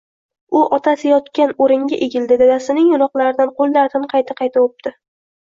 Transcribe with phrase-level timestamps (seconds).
[0.59, 4.97] U otasi yotgan oʻringa egildi, dadasining yonoqlaridan, qoʻllaridan qayta-qayta oʻpdi